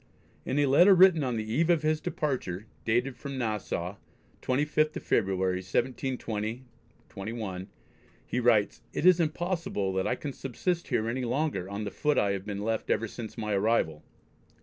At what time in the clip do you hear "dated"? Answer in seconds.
2.85-3.15